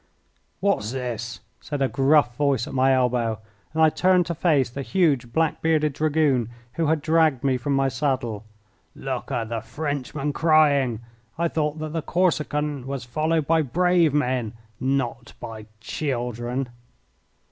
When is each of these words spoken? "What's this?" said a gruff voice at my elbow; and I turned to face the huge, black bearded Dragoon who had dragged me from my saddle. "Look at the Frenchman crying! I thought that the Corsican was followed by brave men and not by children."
"What's 0.61 0.93
this?" 0.93 1.41
said 1.59 1.79
a 1.79 1.87
gruff 1.87 2.35
voice 2.35 2.65
at 2.67 2.73
my 2.73 2.91
elbow; 2.91 3.37
and 3.71 3.83
I 3.83 3.91
turned 3.91 4.25
to 4.25 4.33
face 4.33 4.67
the 4.67 4.81
huge, 4.81 5.31
black 5.31 5.61
bearded 5.61 5.93
Dragoon 5.93 6.49
who 6.73 6.87
had 6.87 7.03
dragged 7.03 7.43
me 7.43 7.55
from 7.57 7.75
my 7.75 7.87
saddle. 7.87 8.43
"Look 8.95 9.31
at 9.31 9.49
the 9.49 9.61
Frenchman 9.61 10.33
crying! 10.33 11.01
I 11.37 11.49
thought 11.49 11.77
that 11.77 11.93
the 11.93 12.01
Corsican 12.01 12.87
was 12.87 13.03
followed 13.05 13.45
by 13.45 13.61
brave 13.61 14.11
men 14.11 14.53
and 14.79 14.97
not 14.97 15.33
by 15.39 15.67
children." 15.79 16.69